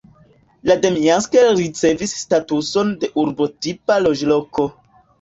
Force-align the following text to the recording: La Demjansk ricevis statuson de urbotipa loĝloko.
La 0.71 0.77
Demjansk 0.85 1.37
ricevis 1.59 2.15
statuson 2.23 2.93
de 3.05 3.13
urbotipa 3.27 4.03
loĝloko. 4.09 4.71